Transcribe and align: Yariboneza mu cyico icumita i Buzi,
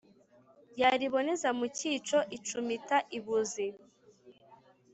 Yariboneza 0.81 1.49
mu 1.57 1.65
cyico 1.77 2.19
icumita 2.37 2.97
i 3.17 3.19
Buzi, 3.23 3.67